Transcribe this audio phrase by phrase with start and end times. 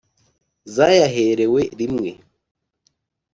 [0.75, 2.11] Zayaherewe rimwe